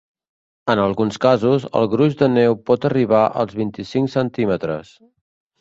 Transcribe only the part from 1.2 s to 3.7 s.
casos, el gruix de neu pot arribar als